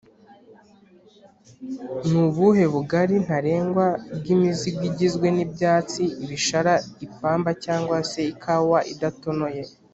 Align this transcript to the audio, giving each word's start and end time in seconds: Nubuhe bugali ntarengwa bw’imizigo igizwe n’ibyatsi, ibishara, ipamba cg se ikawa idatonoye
Nubuhe 2.09 2.63
bugali 2.73 3.15
ntarengwa 3.25 3.87
bw’imizigo 4.17 4.81
igizwe 4.89 5.27
n’ibyatsi, 5.35 6.03
ibishara, 6.23 6.73
ipamba 7.05 7.49
cg 7.63 7.85
se 8.11 8.21
ikawa 8.33 8.79
idatonoye 8.93 9.61